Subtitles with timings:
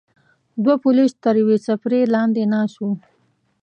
[0.63, 2.91] دوه پولیس تر یوې څپرې لاندې ناست وو.